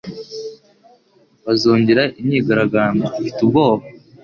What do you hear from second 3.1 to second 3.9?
"Mfite ubwoba."